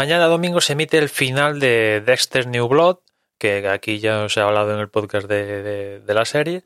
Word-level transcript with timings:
mañana 0.00 0.28
domingo 0.28 0.62
se 0.62 0.72
emite 0.72 0.96
el 0.96 1.10
final 1.10 1.60
de 1.60 2.02
Dexter 2.06 2.46
New 2.46 2.68
Blood, 2.68 3.00
que 3.36 3.68
aquí 3.68 3.98
ya 3.98 4.22
os 4.22 4.34
he 4.34 4.40
hablado 4.40 4.72
en 4.72 4.80
el 4.80 4.88
podcast 4.88 5.28
de, 5.28 6.02
la 6.06 6.24
serie. 6.24 6.64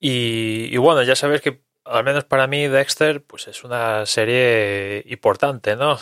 Y, 0.00 0.76
bueno, 0.78 1.04
ya 1.04 1.14
sabéis 1.14 1.40
que 1.40 1.62
al 1.84 2.02
menos 2.02 2.24
para 2.24 2.48
mí 2.48 2.66
Dexter 2.66 3.22
pues 3.22 3.46
es 3.46 3.62
una 3.62 4.06
serie 4.06 5.04
importante, 5.06 5.76
¿no? 5.76 6.00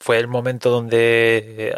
Fue 0.00 0.18
el 0.18 0.26
momento 0.26 0.68
donde 0.68 1.72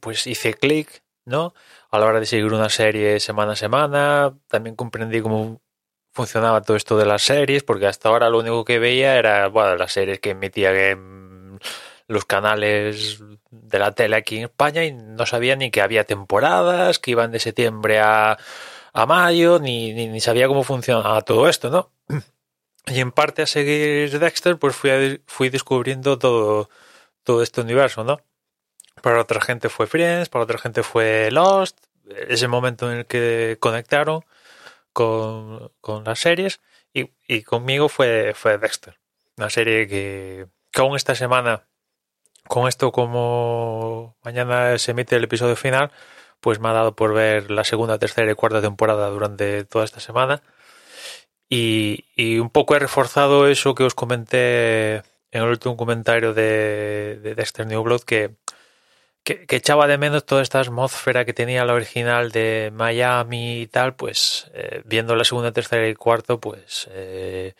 pues 0.00 0.26
hice 0.26 0.52
clic, 0.52 1.02
¿no? 1.24 1.54
A 1.90 1.98
la 1.98 2.04
hora 2.04 2.20
de 2.20 2.26
seguir 2.26 2.52
una 2.52 2.68
serie 2.68 3.20
semana 3.20 3.52
a 3.52 3.56
semana, 3.56 4.38
también 4.48 4.76
comprendí 4.76 5.22
cómo 5.22 5.62
funcionaba 6.12 6.60
todo 6.60 6.76
esto 6.76 6.98
de 6.98 7.06
las 7.06 7.22
series, 7.22 7.62
porque 7.62 7.86
hasta 7.86 8.10
ahora 8.10 8.28
lo 8.28 8.38
único 8.38 8.66
que 8.66 8.78
veía 8.78 9.16
era, 9.16 9.48
bueno, 9.48 9.76
las 9.76 9.92
series 9.92 10.20
que 10.20 10.30
emitía 10.30 10.72
los 12.10 12.24
canales 12.24 13.22
de 13.50 13.78
la 13.78 13.92
tele 13.92 14.16
aquí 14.16 14.38
en 14.38 14.44
España 14.44 14.84
y 14.84 14.92
no 14.92 15.26
sabía 15.26 15.54
ni 15.54 15.70
que 15.70 15.80
había 15.80 16.04
temporadas, 16.04 16.98
que 16.98 17.12
iban 17.12 17.30
de 17.30 17.38
septiembre 17.38 18.00
a, 18.00 18.36
a 18.92 19.06
mayo, 19.06 19.60
ni, 19.60 19.92
ni, 19.92 20.20
sabía 20.20 20.48
cómo 20.48 20.64
funcionaba 20.64 21.22
todo 21.22 21.48
esto, 21.48 21.70
¿no? 21.70 21.92
Y 22.86 22.98
en 22.98 23.12
parte 23.12 23.42
a 23.42 23.46
seguir 23.46 24.18
Dexter, 24.18 24.58
pues 24.58 24.74
fui, 24.74 25.22
fui 25.26 25.50
descubriendo 25.50 26.18
todo, 26.18 26.68
todo 27.22 27.44
este 27.44 27.60
universo, 27.60 28.02
¿no? 28.02 28.20
Para 29.02 29.20
otra 29.20 29.40
gente 29.40 29.68
fue 29.68 29.86
Friends, 29.86 30.28
para 30.28 30.44
otra 30.44 30.58
gente 30.58 30.82
fue 30.82 31.30
Lost, 31.30 31.78
ese 32.28 32.48
momento 32.48 32.90
en 32.90 32.98
el 32.98 33.06
que 33.06 33.56
conectaron 33.60 34.24
con, 34.92 35.70
con 35.80 36.02
las 36.02 36.18
series, 36.18 36.60
y, 36.92 37.12
y, 37.28 37.42
conmigo 37.44 37.88
fue, 37.88 38.32
fue 38.34 38.58
Dexter, 38.58 38.98
una 39.36 39.48
serie 39.48 39.86
que, 39.86 40.48
que 40.72 40.80
aún 40.80 40.96
esta 40.96 41.14
semana 41.14 41.69
con 42.48 42.68
esto 42.68 42.92
como 42.92 44.16
mañana 44.24 44.78
se 44.78 44.92
emite 44.92 45.16
el 45.16 45.24
episodio 45.24 45.56
final, 45.56 45.90
pues 46.40 46.60
me 46.60 46.68
ha 46.68 46.72
dado 46.72 46.94
por 46.96 47.14
ver 47.14 47.50
la 47.50 47.64
segunda, 47.64 47.98
tercera 47.98 48.30
y 48.32 48.34
cuarta 48.34 48.60
temporada 48.60 49.08
durante 49.10 49.64
toda 49.64 49.84
esta 49.84 50.00
semana. 50.00 50.42
Y, 51.48 52.38
un 52.38 52.50
poco 52.50 52.76
he 52.76 52.78
reforzado 52.78 53.48
eso 53.48 53.74
que 53.74 53.84
os 53.84 53.94
comenté 53.94 54.96
en 55.32 55.42
el 55.42 55.48
último 55.48 55.76
comentario 55.76 56.32
de, 56.34 57.18
de 57.22 57.34
Dexter 57.34 57.66
New 57.66 57.82
Blood, 57.82 58.02
que, 58.02 58.36
que, 59.24 59.56
echaba 59.56 59.86
de 59.86 59.98
menos 59.98 60.24
toda 60.24 60.42
esta 60.42 60.60
atmósfera 60.60 61.24
que 61.24 61.32
tenía 61.32 61.64
la 61.64 61.74
original 61.74 62.30
de 62.30 62.70
Miami 62.72 63.62
y 63.62 63.66
tal, 63.66 63.94
pues 63.94 64.50
eh, 64.54 64.82
viendo 64.84 65.14
la 65.16 65.24
segunda, 65.24 65.52
tercera 65.52 65.88
y 65.88 65.94
cuarta, 65.94 66.36
pues 66.38 66.88
eh, 66.92 67.54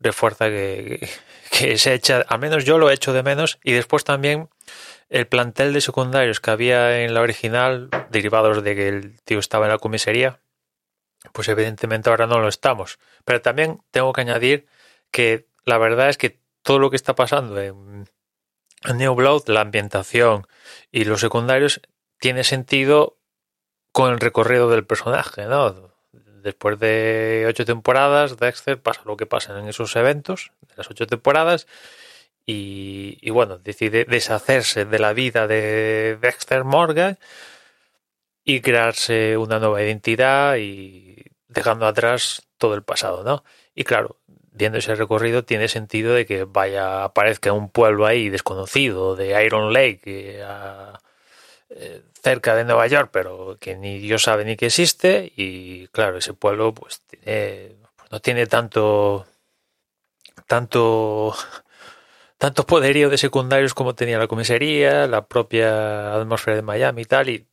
refuerza 0.00 0.48
que, 0.48 1.08
que 1.50 1.78
se 1.78 1.94
echa, 1.94 2.24
al 2.26 2.40
menos 2.40 2.64
yo 2.64 2.78
lo 2.78 2.90
echo 2.90 3.12
de 3.12 3.22
menos, 3.22 3.58
y 3.62 3.72
después 3.72 4.04
también 4.04 4.48
el 5.10 5.26
plantel 5.26 5.72
de 5.72 5.80
secundarios 5.80 6.40
que 6.40 6.50
había 6.50 7.02
en 7.02 7.14
la 7.14 7.20
original, 7.20 7.90
derivados 8.10 8.62
de 8.62 8.74
que 8.76 8.88
el 8.88 9.20
tío 9.22 9.38
estaba 9.38 9.66
en 9.66 9.72
la 9.72 9.78
comisaría, 9.78 10.40
pues 11.32 11.48
evidentemente 11.48 12.10
ahora 12.10 12.26
no 12.26 12.38
lo 12.38 12.48
estamos. 12.48 12.98
Pero 13.24 13.42
también 13.42 13.82
tengo 13.90 14.12
que 14.12 14.22
añadir 14.22 14.66
que 15.10 15.46
la 15.64 15.78
verdad 15.78 16.08
es 16.08 16.16
que 16.16 16.40
todo 16.62 16.78
lo 16.78 16.90
que 16.90 16.96
está 16.96 17.14
pasando 17.14 17.60
en, 17.60 18.08
New 18.94 19.14
Blood, 19.14 19.48
la 19.48 19.60
ambientación 19.60 20.46
y 20.90 21.04
los 21.04 21.20
secundarios, 21.20 21.82
tiene 22.18 22.44
sentido 22.44 23.18
con 23.92 24.12
el 24.12 24.20
recorrido 24.20 24.70
del 24.70 24.86
personaje, 24.86 25.44
¿no? 25.44 25.89
Después 26.42 26.78
de 26.78 27.44
ocho 27.48 27.64
temporadas, 27.64 28.38
Dexter 28.38 28.80
pasa 28.80 29.02
lo 29.04 29.16
que 29.16 29.26
pasa 29.26 29.58
en 29.58 29.68
esos 29.68 29.94
eventos, 29.96 30.52
de 30.68 30.74
las 30.76 30.90
ocho 30.90 31.06
temporadas, 31.06 31.66
y, 32.46 33.30
bueno, 33.30 33.58
decide 33.58 34.04
deshacerse 34.04 34.84
de 34.84 34.98
la 34.98 35.12
vida 35.12 35.46
de 35.46 36.18
Dexter 36.20 36.64
Morgan 36.64 37.18
y 38.44 38.60
crearse 38.60 39.36
una 39.36 39.60
nueva 39.60 39.82
identidad 39.82 40.56
y 40.56 41.16
dejando 41.48 41.86
atrás 41.86 42.42
todo 42.58 42.74
el 42.74 42.82
pasado, 42.82 43.22
¿no? 43.22 43.44
Y 43.74 43.84
claro, 43.84 44.18
viendo 44.50 44.78
ese 44.78 44.94
recorrido 44.94 45.44
tiene 45.44 45.68
sentido 45.68 46.14
de 46.14 46.26
que 46.26 46.44
vaya, 46.44 47.04
aparezca 47.04 47.52
un 47.52 47.70
pueblo 47.70 48.06
ahí 48.06 48.30
desconocido 48.30 49.14
de 49.14 49.44
Iron 49.44 49.72
Lake 49.72 50.42
a, 50.42 50.98
eh, 51.70 52.02
cerca 52.22 52.56
de 52.56 52.64
Nueva 52.64 52.86
York, 52.88 53.10
pero 53.12 53.56
que 53.60 53.76
ni 53.76 53.98
Dios 53.98 54.24
sabe 54.24 54.44
ni 54.44 54.56
que 54.56 54.66
existe. 54.66 55.32
Y 55.36 55.86
claro, 55.88 56.18
ese 56.18 56.34
pueblo 56.34 56.74
pues, 56.74 57.00
tiene, 57.02 57.76
pues 57.96 58.10
no 58.10 58.20
tiene 58.20 58.46
tanto, 58.46 59.26
tanto, 60.46 61.34
tanto 62.38 62.66
poderío 62.66 63.08
de 63.08 63.18
secundarios 63.18 63.74
como 63.74 63.94
tenía 63.94 64.18
la 64.18 64.26
comisaría, 64.26 65.06
la 65.06 65.26
propia 65.26 66.14
atmósfera 66.14 66.56
de 66.56 66.62
Miami 66.62 67.02
y 67.02 67.06
tal. 67.06 67.28
Y 67.28 67.46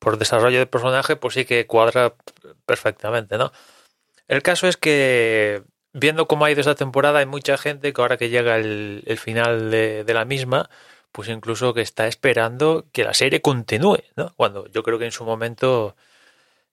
por 0.00 0.18
desarrollo 0.18 0.58
de 0.58 0.66
personaje, 0.66 1.16
pues 1.16 1.34
sí 1.34 1.44
que 1.44 1.66
cuadra 1.66 2.14
perfectamente, 2.66 3.38
¿no? 3.38 3.52
El 4.28 4.42
caso 4.42 4.68
es 4.68 4.76
que 4.76 5.62
viendo 5.92 6.26
cómo 6.26 6.44
ha 6.44 6.50
ido 6.50 6.60
esta 6.60 6.74
temporada, 6.74 7.20
hay 7.20 7.26
mucha 7.26 7.58
gente 7.58 7.92
que 7.92 8.00
ahora 8.00 8.16
que 8.16 8.30
llega 8.30 8.56
el, 8.56 9.18
final 9.18 9.70
de, 9.70 10.04
de 10.04 10.14
la 10.14 10.24
misma, 10.24 10.70
pues 11.12 11.28
incluso 11.28 11.74
que 11.74 11.82
está 11.82 12.06
esperando 12.06 12.86
que 12.92 13.04
la 13.04 13.14
serie 13.14 13.40
continúe, 13.42 14.02
¿no? 14.16 14.32
Cuando 14.36 14.66
yo 14.68 14.82
creo 14.82 14.98
que 14.98 15.06
en 15.06 15.12
su 15.12 15.24
momento 15.24 15.96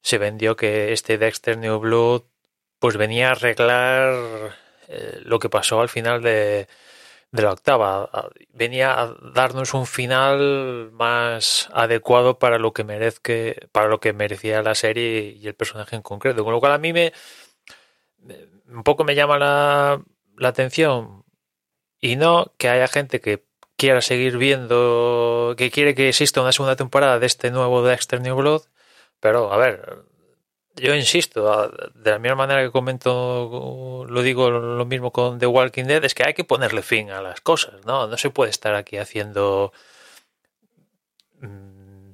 se 0.02 0.18
vendió 0.18 0.56
que 0.56 0.94
este 0.94 1.18
Dexter 1.18 1.58
New 1.58 1.80
Blood 1.80 2.24
pues 2.80 2.98
venía 2.98 3.30
a 3.30 3.32
arreglar 3.32 4.56
eh, 4.88 5.20
lo 5.24 5.40
que 5.40 5.50
pasó 5.50 5.82
al 5.82 5.90
final 5.90 6.22
de, 6.22 6.68
de 7.32 7.44
la 7.44 7.52
octava. 7.52 8.10
Venía 8.50 9.00
a 9.02 9.16
darnos 9.34 9.74
un 9.74 9.86
final 9.88 10.92
más 10.94 11.70
adecuado 11.74 12.40
para 12.40 12.60
lo 12.60 12.74
que 12.74 12.84
merezca, 12.84 13.34
para 13.72 13.88
lo 13.88 14.00
que 14.00 14.14
merecía 14.14 14.62
la 14.62 14.76
serie 14.76 15.36
y 15.40 15.48
el 15.48 15.56
personaje 15.56 15.96
en 15.96 16.02
concreto. 16.04 16.44
Con 16.44 16.54
lo 16.54 16.60
cual 16.60 16.74
a 16.74 16.78
mí 16.78 16.94
me 16.94 17.14
un 18.70 18.84
poco 18.84 19.04
me 19.04 19.16
llama 19.16 19.38
la, 19.38 20.02
la 20.38 20.48
atención 20.50 21.24
y 22.00 22.16
no 22.16 22.54
que 22.58 22.70
haya 22.70 22.88
gente 22.88 23.22
que 23.22 23.47
quiera 23.78 24.02
seguir 24.02 24.38
viendo, 24.38 25.56
que 25.58 25.72
quiere 25.72 25.96
que 25.96 26.10
exista 26.10 26.42
una 26.42 26.52
segunda 26.52 26.76
temporada 26.76 27.20
de 27.20 27.28
este 27.28 27.52
nuevo 27.52 27.84
Dexter 27.84 28.22
New 28.22 28.36
Blood, 28.36 28.64
pero 29.20 29.54
a 29.54 29.58
ver, 29.58 30.04
yo 30.76 30.96
insisto, 30.96 31.70
de 31.96 32.12
la 32.12 32.20
misma 32.20 32.36
manera 32.36 32.64
que 32.64 32.72
comento, 32.72 34.06
lo 34.08 34.22
digo 34.22 34.50
lo 34.50 34.86
mismo 34.86 35.12
con 35.12 35.40
The 35.40 35.48
Walking 35.48 35.86
Dead, 35.86 36.04
es 36.04 36.16
que 36.16 36.24
hay 36.24 36.34
que 36.34 36.44
ponerle 36.44 36.82
fin 36.82 37.12
a 37.12 37.22
las 37.22 37.42
cosas, 37.42 37.86
¿no? 37.86 38.08
No 38.08 38.18
se 38.18 38.30
puede 38.30 38.52
estar 38.52 38.76
aquí 38.76 38.98
haciendo 38.98 39.72
mm, 41.42 42.12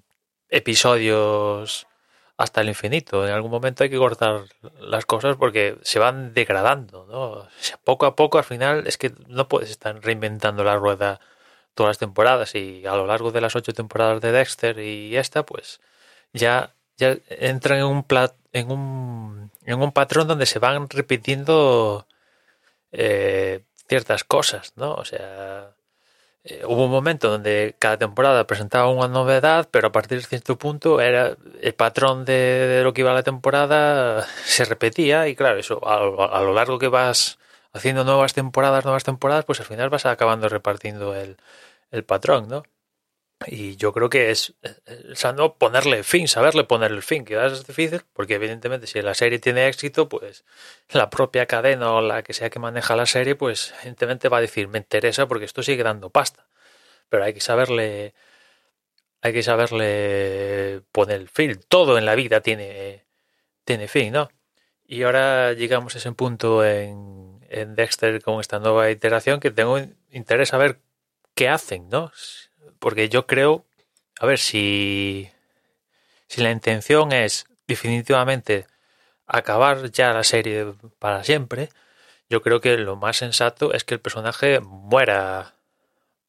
episodios 0.50 1.88
hasta 2.38 2.62
el 2.62 2.70
infinito. 2.70 3.28
En 3.28 3.34
algún 3.34 3.52
momento 3.52 3.84
hay 3.84 3.90
que 3.90 3.98
cortar 3.98 4.46
las 4.80 5.06
cosas 5.06 5.38
porque 5.38 5.78
se 5.84 6.00
van 6.00 6.34
degradando, 6.34 7.06
¿no? 7.06 7.48
poco 7.84 8.06
a 8.06 8.16
poco 8.16 8.38
al 8.38 8.44
final 8.44 8.88
es 8.88 8.98
que 8.98 9.12
no 9.28 9.48
puedes 9.48 9.70
estar 9.70 10.02
reinventando 10.02 10.64
la 10.64 10.76
rueda 10.78 11.20
todas 11.76 11.92
las 11.92 11.98
temporadas 11.98 12.56
y 12.56 12.86
a 12.86 12.96
lo 12.96 13.08
largo 13.08 13.32
de 13.32 13.42
las 13.42 13.56
ocho 13.56 13.74
temporadas 13.74 14.22
de 14.22 14.32
Dexter 14.32 14.80
y 14.80 15.18
esta, 15.18 15.44
pues 15.46 15.82
ya, 16.34 16.74
ya 16.98 17.18
entran 17.30 17.80
en 17.80 17.86
un, 17.86 18.06
en, 18.54 18.72
un, 18.72 19.52
en 19.66 19.82
un 19.82 19.92
patrón 19.92 20.28
donde 20.28 20.46
se 20.46 20.60
van 20.60 20.90
repitiendo 20.90 22.08
eh, 22.92 23.64
ciertas 23.88 24.24
cosas, 24.24 24.74
¿no? 24.76 24.94
O 24.96 25.06
sea, 25.06 25.76
eh, 26.44 26.64
hubo 26.66 26.86
un 26.86 26.92
momento 26.92 27.30
donde 27.30 27.76
cada 27.80 27.98
temporada 27.98 28.46
presentaba 28.48 28.90
una 28.90 29.08
novedad, 29.08 29.70
pero 29.72 29.88
a 29.88 29.92
partir 29.92 30.20
de 30.20 30.28
cierto 30.28 30.58
punto 30.58 31.02
era 31.02 31.38
el 31.62 31.74
patrón 31.74 32.26
de, 32.26 32.82
lo 32.84 32.94
que 32.94 33.02
iba 33.02 33.14
la 33.14 33.24
temporada 33.24 34.28
se 34.46 34.66
repetía 34.66 35.28
y 35.28 35.36
claro, 35.36 35.60
eso 35.60 35.80
a, 35.88 35.98
a 36.38 36.42
lo 36.42 36.54
largo 36.54 36.80
que 36.80 36.88
vas 36.88 37.40
haciendo 37.74 38.04
nuevas 38.04 38.34
temporadas, 38.34 38.86
nuevas 38.86 39.04
temporadas, 39.04 39.46
pues 39.46 39.60
al 39.60 39.66
final 39.66 39.90
vas 39.90 40.06
acabando 40.06 40.50
repartiendo 40.50 41.16
el, 41.16 41.38
el 41.92 42.04
patrón, 42.06 42.48
¿no? 42.48 42.64
Y 43.48 43.76
yo 43.76 43.94
creo 43.94 44.10
que 44.10 44.32
es 44.32 44.54
sano 45.16 45.58
ponerle 45.58 46.04
fin, 46.04 46.28
saberle 46.28 46.64
ponerle 46.64 47.02
fin, 47.02 47.26
que 47.26 47.46
es 47.46 47.66
difícil, 47.68 48.02
porque 48.14 48.36
evidentemente 48.36 48.88
si 48.88 49.02
la 49.02 49.14
serie 49.14 49.40
tiene 49.40 49.68
éxito, 49.68 50.08
pues 50.10 50.46
la 50.90 51.10
propia 51.10 51.46
cadena 51.46 51.92
o 51.94 52.02
la 52.02 52.24
que 52.24 52.34
sea 52.34 52.50
que 52.50 52.60
maneja 52.60 52.96
la 52.96 53.06
serie, 53.06 53.36
pues 53.36 53.74
evidentemente 53.82 54.30
va 54.30 54.38
a 54.38 54.42
decir, 54.42 54.68
me 54.70 54.78
interesa 54.80 55.28
porque 55.28 55.46
esto 55.46 55.64
sigue 55.64 55.84
dando 55.84 56.10
pasta. 56.10 56.48
Pero 57.10 57.26
hay 57.26 57.34
que 57.34 57.42
saberle, 57.42 58.14
hay 59.22 59.34
que 59.34 59.44
saberle 59.44 60.82
poner 60.92 61.22
el 61.22 61.30
fin. 61.30 61.60
Todo 61.68 61.98
en 61.98 62.06
la 62.06 62.16
vida 62.16 62.42
tiene, 62.42 63.06
tiene 63.66 63.88
fin, 63.88 64.14
¿no? 64.14 64.30
Y 64.86 65.04
ahora 65.04 65.54
llegamos 65.54 65.96
a 65.96 65.98
ese 66.00 66.12
punto 66.14 66.66
en, 66.66 67.43
en 67.54 67.76
Dexter 67.76 68.22
con 68.22 68.40
esta 68.40 68.60
nueva 68.60 68.90
iteración 68.92 69.40
que 69.40 69.52
tengo 69.52 69.80
interés 70.12 70.54
a 70.54 70.58
ver 70.58 70.80
qué 71.36 71.50
hacen, 71.50 71.90
¿no? 71.90 72.12
Porque 72.80 73.10
yo 73.10 73.28
creo, 73.28 73.66
a 74.20 74.26
ver, 74.26 74.40
si, 74.40 75.30
si 76.28 76.42
la 76.42 76.52
intención 76.52 77.12
es 77.12 77.48
definitivamente 77.68 78.68
acabar 79.28 79.92
ya 79.92 80.14
la 80.14 80.24
serie 80.24 80.74
para 81.00 81.24
siempre, 81.24 81.70
yo 82.30 82.42
creo 82.42 82.62
que 82.62 82.78
lo 82.78 82.96
más 82.96 83.18
sensato 83.18 83.74
es 83.74 83.84
que 83.84 83.96
el 83.96 84.02
personaje 84.02 84.60
muera 84.60 85.56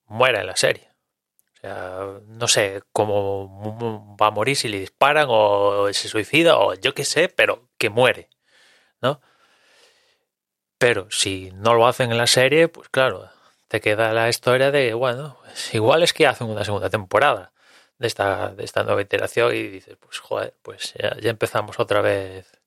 muera 0.07 0.41
en 0.41 0.47
la 0.47 0.57
serie. 0.57 0.89
O 1.57 1.61
sea, 1.61 2.21
no 2.27 2.49
sé 2.49 2.83
cómo 2.93 4.17
va 4.21 4.29
a 4.29 4.31
morir 4.31 4.57
si 4.57 4.69
le 4.69 4.81
disparan 4.81 5.27
o 5.29 5.93
se 5.93 6.09
suicida 6.09 6.59
o 6.59 6.75
yo 6.75 6.95
qué 6.95 7.05
sé, 7.05 7.29
pero 7.29 7.69
que 7.79 7.91
muere, 7.91 8.29
¿no? 9.01 9.21
Pero 10.85 11.07
si 11.11 11.51
no 11.55 11.73
lo 11.73 11.87
hacen 11.87 12.11
en 12.11 12.19
la 12.19 12.27
serie, 12.27 12.69
pues 12.69 12.91
claro, 12.91 13.31
te 13.69 13.81
queda 13.81 14.13
la 14.13 14.29
historia 14.29 14.71
de, 14.71 14.93
bueno, 14.93 15.39
pues 15.43 15.73
igual 15.75 16.03
es 16.03 16.13
que 16.13 16.27
hacen 16.27 16.47
una 16.47 16.63
segunda 16.63 16.91
temporada 16.91 17.53
de 17.97 18.07
esta, 18.07 18.51
de 18.51 18.65
esta 18.65 18.83
nueva 18.83 19.01
iteración 19.01 19.55
y 19.55 19.63
dices, 19.63 19.97
pues 19.99 20.19
joder, 20.19 20.53
pues 20.61 20.93
ya, 21.01 21.17
ya 21.19 21.31
empezamos 21.31 21.81
otra 21.81 22.03
vez, 22.03 22.61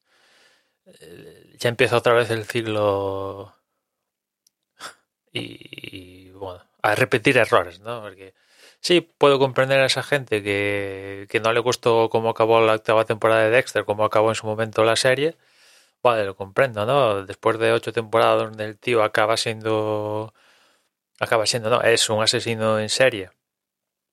eh, 0.87 1.57
ya 1.59 1.69
empieza 1.69 1.95
otra 1.95 2.13
vez 2.13 2.31
el 2.31 2.45
ciclo 2.45 3.53
y, 5.31 6.31
bueno, 6.31 6.63
a 6.81 6.95
repetir 6.95 7.37
errores, 7.37 7.81
¿no? 7.81 8.01
Porque 8.01 8.33
sí, 8.81 9.01
puedo 9.01 9.37
comprender 9.37 9.79
a 9.79 9.85
esa 9.85 10.01
gente 10.01 10.41
que, 10.41 11.27
que 11.29 11.39
no 11.39 11.53
le 11.53 11.59
gustó 11.59 12.09
cómo 12.09 12.29
acabó 12.29 12.61
la 12.61 12.73
octava 12.73 13.05
temporada 13.05 13.43
de 13.43 13.51
Dexter, 13.51 13.85
cómo 13.85 14.05
acabó 14.05 14.29
en 14.29 14.35
su 14.35 14.47
momento 14.47 14.83
la 14.83 14.95
serie. 14.95 15.37
Lo 16.15 16.35
comprendo, 16.35 16.85
¿no? 16.85 17.25
Después 17.25 17.59
de 17.59 17.71
ocho 17.71 17.91
temporadas 17.93 18.43
donde 18.43 18.65
el 18.65 18.77
tío 18.77 19.03
acaba 19.03 19.37
siendo... 19.37 20.33
Acaba 21.19 21.45
siendo, 21.47 21.69
no, 21.69 21.81
es 21.81 22.09
un 22.09 22.21
asesino 22.21 22.79
en 22.79 22.89
serie. 22.89 23.31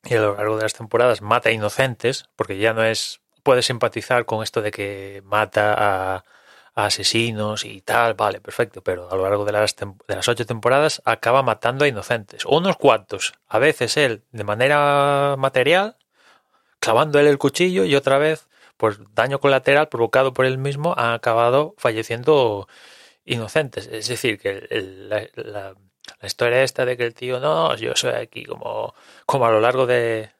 Y 0.04 0.14
a 0.14 0.20
lo 0.20 0.36
largo 0.36 0.56
de 0.56 0.62
las 0.62 0.74
temporadas 0.74 1.22
mata 1.22 1.50
a 1.50 1.52
inocentes, 1.52 2.28
porque 2.36 2.58
ya 2.58 2.72
no 2.72 2.84
es... 2.84 3.20
Puede 3.42 3.62
simpatizar 3.62 4.24
con 4.24 4.42
esto 4.42 4.62
de 4.62 4.70
que 4.70 5.22
mata 5.24 5.74
a, 6.16 6.24
asesinos 6.74 7.64
y 7.64 7.80
tal, 7.82 8.14
vale, 8.14 8.40
perfecto, 8.40 8.82
pero 8.82 9.10
a 9.10 9.16
lo 9.16 9.22
largo 9.22 9.44
de 9.44 9.52
las, 9.52 9.76
de 9.76 10.14
las 10.16 10.28
ocho 10.28 10.44
temporadas 10.44 11.02
acaba 11.04 11.42
matando 11.42 11.84
a 11.84 11.88
inocentes, 11.88 12.44
unos 12.46 12.76
cuantos, 12.76 13.34
a 13.48 13.58
veces 13.58 13.96
él 13.96 14.24
de 14.32 14.44
manera 14.44 15.36
material, 15.38 15.96
clavando 16.80 17.20
él 17.20 17.26
el 17.28 17.38
cuchillo 17.38 17.84
y 17.84 17.94
otra 17.94 18.18
vez, 18.18 18.48
pues 18.76 18.98
daño 19.14 19.40
colateral 19.40 19.88
provocado 19.88 20.32
por 20.32 20.46
él 20.46 20.58
mismo, 20.58 20.94
ha 20.96 21.14
acabado 21.14 21.74
falleciendo 21.78 22.68
inocentes. 23.24 23.86
Es 23.88 24.08
decir, 24.08 24.38
que 24.38 24.66
la, 24.70 25.74
historia 26.22 26.62
esta 26.62 26.84
de 26.84 26.96
que 26.96 27.04
el 27.04 27.14
tío, 27.14 27.40
no, 27.40 27.76
yo 27.76 27.94
soy 27.96 28.14
aquí 28.14 28.44
como, 28.44 28.94
como 29.26 29.46
a 29.46 29.50
lo 29.50 29.60
largo 29.60 29.86
de, 29.86 30.30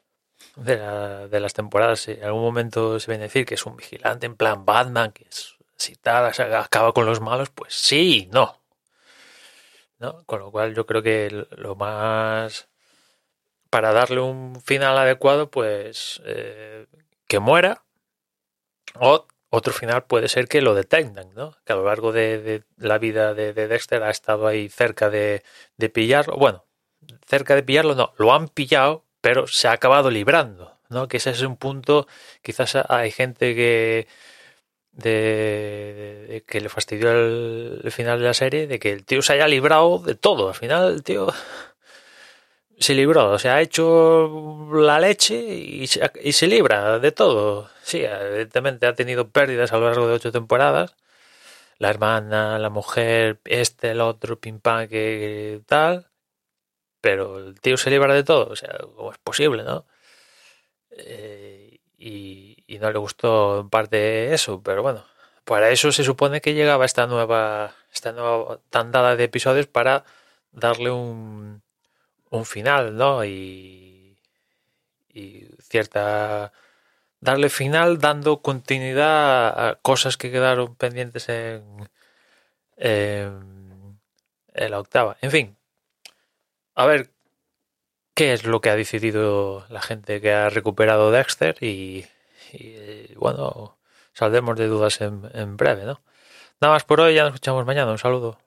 de, 0.56 0.76
la, 0.76 1.28
de 1.28 1.40
las 1.40 1.54
temporadas, 1.54 2.08
en 2.08 2.25
algún 2.25 2.42
momento 2.42 3.00
se 3.00 3.10
viene 3.10 3.25
a 3.25 3.28
decir 3.28 3.46
que 3.46 3.54
es 3.54 3.66
un 3.66 3.76
vigilante 3.76 4.26
en 4.26 4.37
plan 4.37 4.64
Batman, 4.64 5.12
que 5.12 5.25
es 5.25 5.56
si 5.76 5.96
tal 5.96 6.26
acaba 6.26 6.92
con 6.92 7.06
los 7.06 7.20
malos, 7.20 7.50
pues 7.50 7.75
sí, 7.75 8.28
no. 8.32 8.60
¿no? 9.98 10.25
Con 10.25 10.40
lo 10.40 10.50
cual 10.50 10.75
yo 10.75 10.87
creo 10.87 11.02
que 11.02 11.46
lo 11.50 11.76
más 11.76 12.69
para 13.70 13.92
darle 13.92 14.20
un 14.20 14.60
final 14.62 14.96
adecuado, 14.98 15.50
pues 15.50 16.22
eh, 16.26 16.87
que 17.26 17.38
muera. 17.40 17.83
O 19.00 19.26
otro 19.50 19.73
final 19.73 20.05
puede 20.05 20.29
ser 20.29 20.49
que 20.49 20.61
lo 20.61 20.75
detengan, 20.75 21.32
¿no? 21.35 21.56
Que 21.64 21.73
a 21.73 21.76
lo 21.76 21.85
largo 21.85 22.12
de, 22.12 22.64
la 22.76 22.99
vida 22.99 23.35
de, 23.35 23.52
de, 23.52 23.69
Dexter 23.69 24.02
ha 24.02 24.11
estado 24.11 24.46
ahí 24.46 24.69
cerca 24.69 25.11
de, 25.11 25.43
pillarlo. 25.93 26.37
Bueno, 26.37 26.64
cerca 27.26 27.55
de 27.55 27.62
pillarlo 27.62 27.94
no, 27.94 28.12
lo 28.19 28.32
han 28.35 28.49
pillado, 28.49 29.05
pero 29.20 29.46
se 29.46 29.69
ha 29.69 29.73
acabado 29.73 30.11
librando, 30.11 30.76
¿no? 30.88 31.06
Que 31.08 31.19
ese 31.19 31.31
es 31.31 31.43
un 31.43 31.56
punto, 31.56 32.08
quizás 32.43 32.76
hay 32.88 33.12
gente 33.12 33.55
que 33.55 34.08
de, 34.93 36.26
de, 36.29 36.44
que 36.47 36.61
le 36.61 36.69
fastidió 36.69 37.12
el, 37.12 37.81
el, 37.85 37.93
final 37.93 38.19
de 38.19 38.25
la 38.26 38.35
serie, 38.35 38.67
de 38.67 38.79
que 38.79 38.93
el 38.93 39.05
tío 39.05 39.23
se 39.23 39.35
haya 39.35 39.49
librado 39.49 39.99
de 39.99 40.14
todo. 40.14 40.49
Al 40.49 40.55
final 40.55 40.94
el 40.94 41.02
tío 41.02 41.32
se 42.79 42.94
libró, 42.94 43.31
o 43.32 43.38
sea, 43.38 43.56
ha 43.56 43.61
hecho 43.62 44.69
la 44.73 45.00
leche 45.00 45.35
y 45.37 45.87
se, 45.87 46.11
y 46.23 46.32
se 46.32 46.47
libra 46.47 46.99
de 46.99 47.12
todo. 47.12 47.71
Sí, 47.82 48.03
evidentemente 48.05 48.87
ha 48.87 48.94
tenido 48.94 49.31
pérdidas 49.31 49.73
a 49.73 49.79
lo 49.79 49.87
largo 49.87 50.09
de 50.09 50.15
ocho 50.15 50.32
temporadas. 50.32 50.97
La 51.79 51.91
hermana, 51.91 52.59
la 52.59 52.71
mujer, 52.71 53.41
este, 53.44 53.91
el 53.93 54.00
otro, 54.00 54.41
pim 54.41 54.61
pam, 54.61 54.88
que 54.88 55.62
tal. 55.67 56.09
Pero 57.00 57.38
el 57.38 57.61
tío 57.61 57.76
se 57.76 57.91
libra 57.91 58.15
de 58.15 58.25
todo, 58.25 58.49
o 58.50 58.56
sea, 58.56 58.79
¿cómo 58.97 59.12
es 59.12 59.19
posible, 59.19 59.62
no? 59.65 59.87
Eh, 60.91 61.81
y, 61.99 62.65
y, 62.67 62.79
no 62.79 62.91
le 62.93 62.99
gustó 62.99 63.61
en 63.61 63.71
parte 63.71 64.35
eso, 64.35 64.62
pero 64.62 64.82
bueno, 64.82 65.05
para 65.44 65.71
eso 65.71 65.93
se 65.93 66.05
supone 66.05 66.41
que 66.41 66.55
llegaba 66.55 66.85
esta 66.87 67.06
nueva, 67.06 67.75
esta 67.93 68.12
nueva 68.12 68.61
tandada 68.71 69.17
de 69.17 69.25
episodios 69.25 69.67
para 69.67 70.05
darle 70.53 70.91
un, 70.91 71.63
un 72.36 72.44
final, 72.44 72.96
¿no? 72.96 73.25
Y, 73.25 74.19
cierta 75.60 76.52
darle 77.20 77.48
final 77.48 77.98
dando 77.98 78.42
continuidad 78.42 79.69
a 79.70 79.76
cosas 79.76 80.16
que 80.16 80.32
quedaron 80.32 80.75
pendientes 80.76 81.28
en, 81.28 81.88
en, 82.76 84.00
en 84.54 84.70
la 84.70 84.81
octava. 84.81 85.16
En 85.22 85.31
fin, 85.31 85.56
a 86.75 86.86
ver 86.86 87.10
qué 88.14 88.32
es 88.32 88.44
lo 88.44 88.60
que 88.60 88.70
ha 88.70 88.76
decidido 88.76 89.64
la 89.69 89.82
gente 89.82 90.20
que 90.20 90.32
ha 90.32 90.50
recuperado 90.50 91.10
Dexter 91.10 91.56
y, 91.60 92.06
y 92.52 93.14
bueno, 93.16 93.78
saldremos 94.12 94.56
de 94.56 94.69
dudas 94.69 95.00
en, 95.00 95.30
en 95.34 95.56
breve, 95.56 95.84
¿no? 95.84 96.00
Nada 96.60 96.75
más 96.75 96.84
por 96.84 97.00
hoy, 97.00 97.14
ya 97.14 97.25
nos 97.25 97.34
escuchamos 97.34 97.66
mañana. 97.66 97.90
Un 97.92 97.98
saludo. 97.98 98.38